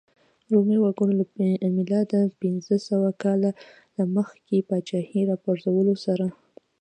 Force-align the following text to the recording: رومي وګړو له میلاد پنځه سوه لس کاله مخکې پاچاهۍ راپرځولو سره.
رومي 0.51 0.77
وګړو 0.81 1.13
له 1.19 1.25
میلاد 1.77 2.09
پنځه 2.41 2.75
سوه 2.87 3.09
لس 3.11 3.19
کاله 3.23 3.49
مخکې 4.15 4.65
پاچاهۍ 4.69 5.21
راپرځولو 5.29 5.93
سره. 6.05 6.25